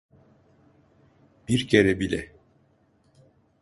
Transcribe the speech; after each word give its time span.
Bir 1.47 1.67
kere 1.67 1.99
bile. 1.99 2.31